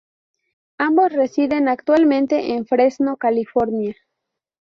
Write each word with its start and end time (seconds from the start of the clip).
Ambos 0.79 1.11
residen 1.13 1.67
actualmente 1.67 2.55
en 2.55 2.65
Fresno, 2.65 3.17
California. 3.17 3.93